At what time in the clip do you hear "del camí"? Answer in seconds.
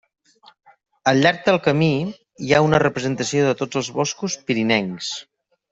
1.49-1.91